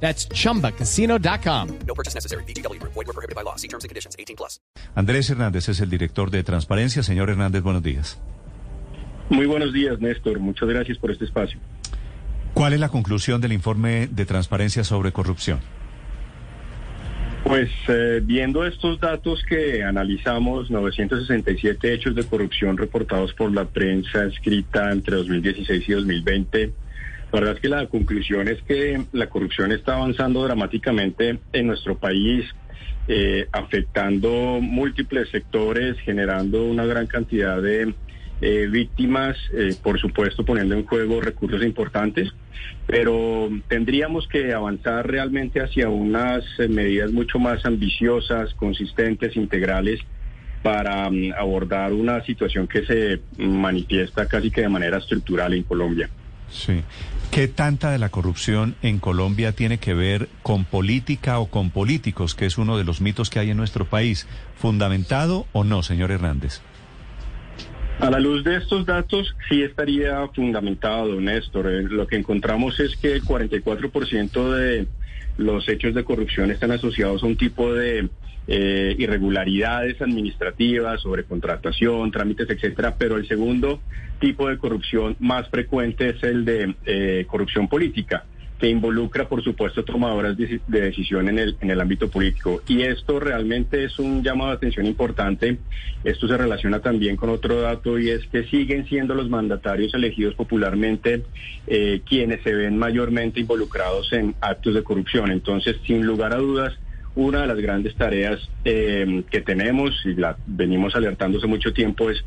[0.00, 1.68] That's chumbacasino.com.
[1.86, 2.44] No purchase necessary.
[2.44, 2.80] BGW.
[2.82, 3.56] Void were prohibited by law.
[3.56, 4.14] See terms and conditions.
[4.18, 4.60] 18 plus.
[4.94, 7.02] Andrés Hernández es el director de Transparencia.
[7.02, 8.18] Señor Hernández, buenos días.
[9.28, 10.38] Muy buenos días, Néstor.
[10.38, 11.58] Muchas gracias por este espacio.
[12.54, 15.60] ¿Cuál es la conclusión del informe de transparencia sobre corrupción?
[17.44, 24.24] Pues eh, viendo estos datos que analizamos, 967 hechos de corrupción reportados por la prensa
[24.24, 26.72] escrita entre 2016 y 2020,
[27.36, 31.98] la verdad es que la conclusión es que la corrupción está avanzando dramáticamente en nuestro
[31.98, 32.46] país,
[33.08, 37.94] eh, afectando múltiples sectores, generando una gran cantidad de
[38.40, 42.32] eh, víctimas, eh, por supuesto poniendo en juego recursos importantes,
[42.86, 50.00] pero tendríamos que avanzar realmente hacia unas medidas mucho más ambiciosas, consistentes, integrales
[50.62, 56.08] para mm, abordar una situación que se manifiesta casi que de manera estructural en Colombia.
[56.48, 56.82] Sí.
[57.30, 62.34] ¿Qué tanta de la corrupción en Colombia tiene que ver con política o con políticos,
[62.34, 64.26] que es uno de los mitos que hay en nuestro país?
[64.56, 66.62] ¿Fundamentado o no, señor Hernández?
[68.00, 71.66] A la luz de estos datos, sí estaría fundamentado, Néstor.
[71.66, 74.86] Eh, Lo que encontramos es que el 44% de
[75.38, 78.08] los hechos de corrupción están asociados a un tipo de
[78.48, 83.80] eh, irregularidades administrativas, sobre contratación, trámites, etcétera, pero el segundo
[84.20, 88.24] tipo de corrupción más frecuente es el de eh, corrupción política
[88.58, 92.62] que involucra, por supuesto, tomadoras de, de decisión en el, en el ámbito político.
[92.66, 95.58] Y esto realmente es un llamado de atención importante.
[96.04, 100.34] Esto se relaciona también con otro dato y es que siguen siendo los mandatarios elegidos
[100.34, 101.24] popularmente
[101.66, 105.30] eh, quienes se ven mayormente involucrados en actos de corrupción.
[105.30, 106.78] Entonces, sin lugar a dudas,
[107.16, 112.10] una de las grandes tareas eh, que tenemos y la venimos alertando hace mucho tiempo
[112.10, 112.24] es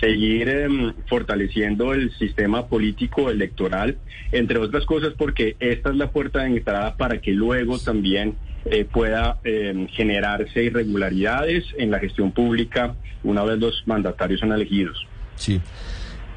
[0.00, 0.68] seguir eh,
[1.08, 3.98] fortaleciendo el sistema político electoral,
[4.32, 8.84] entre otras cosas porque esta es la puerta de entrada para que luego también eh,
[8.84, 12.94] pueda eh, generarse irregularidades en la gestión pública
[13.24, 15.06] una vez los mandatarios son elegidos.
[15.36, 15.60] Sí.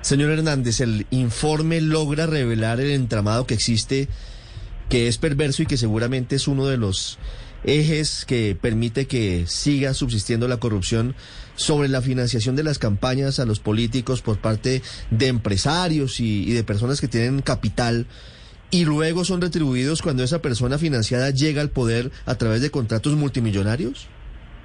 [0.02, 4.08] Señor Hernández, el informe logra revelar el entramado que existe,
[4.90, 7.20] que es perverso y que seguramente es uno de los
[7.64, 11.16] ejes que permite que siga subsistiendo la corrupción
[11.56, 16.64] sobre la financiación de las campañas a los políticos por parte de empresarios y, de
[16.64, 18.08] personas que tienen capital
[18.72, 23.14] y luego son retribuidos cuando esa persona financiada llega al poder a través de contratos
[23.14, 24.08] multimillonarios?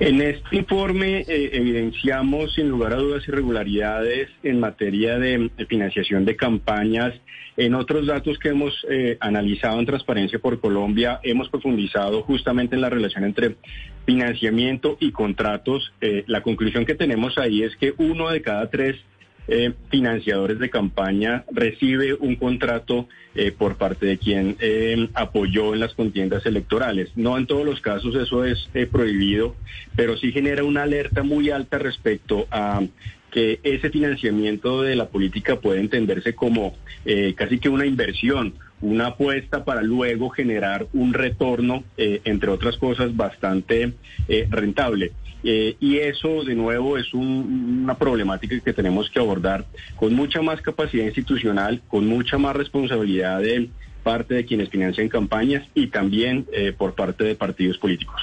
[0.00, 6.36] En este informe eh, evidenciamos sin lugar a dudas irregularidades en materia de, financiación de
[6.36, 7.14] campañas.
[7.56, 12.82] En otros datos que hemos eh, analizado en Transparencia por Colombia, hemos profundizado justamente en
[12.82, 13.56] la relación entre
[14.06, 15.92] financiamiento y contratos.
[16.00, 18.96] Eh, la conclusión que tenemos ahí es que uno de cada tres
[19.48, 25.78] eh, financiadores de campaña recibe un contrato eh, por parte de quien eh, apoyó en
[25.78, 27.10] las contiendas electorales.
[27.14, 29.54] No en todos los casos eso es eh, prohibido,
[29.94, 32.82] pero sí genera una alerta muy alta respecto a
[33.30, 36.74] que ese financiamiento de la política puede entenderse como
[37.36, 43.92] casi que una inversión, una apuesta para luego generar un retorno, entre otras cosas, bastante
[44.48, 45.12] rentable.
[45.44, 50.42] Eh, y eso, de nuevo, es un- una problemática que tenemos que abordar con mucha
[50.42, 53.70] más capacidad institucional, con mucha más responsabilidad de
[54.02, 58.20] parte de quienes financian campañas y también eh, por parte de partidos políticos.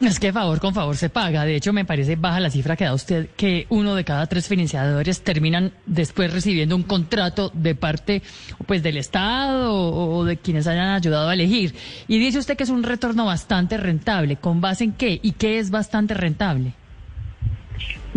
[0.00, 1.44] Es que favor con favor se paga.
[1.44, 4.46] De hecho, me parece baja la cifra que da usted, que uno de cada tres
[4.46, 8.22] financiadores terminan después recibiendo un contrato de parte
[8.66, 11.74] pues del Estado o, de quienes hayan ayudado a elegir.
[12.06, 14.36] Y dice usted que es un retorno bastante rentable.
[14.36, 15.18] ¿Con base en qué?
[15.20, 16.74] ¿Y qué es bastante rentable?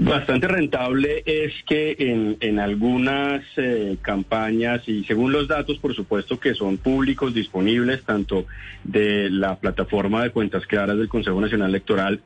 [0.03, 6.39] Bastante rentable es que en, en algunas eh, campañas y según los datos, por supuesto,
[6.39, 8.47] que son públicos, disponibles, tanto
[8.83, 12.19] de la plataforma de cuentas claras del Consejo Nacional Electoral,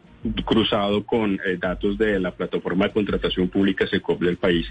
[0.46, 4.66] cruzado con eh, datos de la plataforma de contratación pública SECOP del país.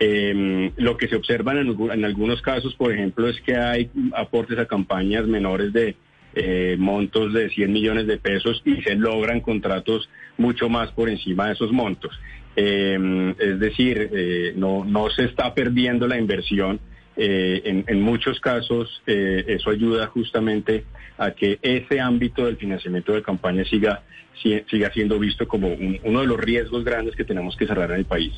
[0.00, 4.58] Eh, lo que se observa en, en algunos casos, por ejemplo, es que hay aportes
[4.58, 5.96] a campañas menores de
[6.34, 11.46] eh, montos de 100 millones de pesos y se logran contratos mucho más por encima
[11.46, 12.18] de esos montos.
[12.56, 16.80] Eh, es decir, eh, no, no se está perdiendo la inversión.
[17.16, 20.84] Eh, en, en, muchos casos eh, eso ayuda justamente
[21.16, 24.02] a que ese ámbito del financiamiento de campaña siga,
[24.40, 27.98] siga siendo visto como un, uno de los riesgos grandes que tenemos que cerrar en
[27.98, 28.32] el país.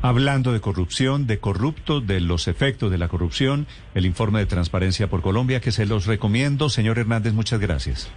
[0.00, 5.08] Hablando de corrupción, de corruptos, de los efectos de la corrupción, el informe de Transparencia
[5.08, 6.68] por Colombia que se los recomiendo.
[6.70, 8.08] Señor Hernández, muchas gracias.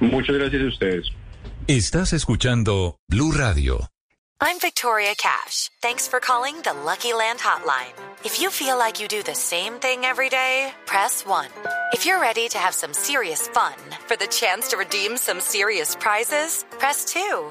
[0.00, 1.06] Muchas gracias a ustedes.
[1.66, 3.90] Estás escuchando Blue Radio.
[4.42, 5.68] I'm Victoria Cash.
[5.82, 7.92] Thanks for calling the Lucky Land Hotline.
[8.24, 11.46] If you feel like you do the same thing every day, press 1.
[11.92, 13.76] If you're ready to have some serious fun
[14.08, 17.50] for the chance to redeem some serious prizes, press 2.